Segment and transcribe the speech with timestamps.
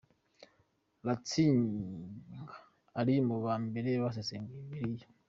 [1.05, 2.47] Ratsinger
[2.99, 5.07] ari mu ba mbere basesenguye bibiliya.